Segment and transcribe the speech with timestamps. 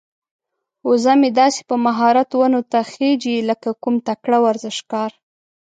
[0.87, 5.11] وزه مې داسې په مهارت ونو ته خيږي لکه کوم تکړه ورزشکار.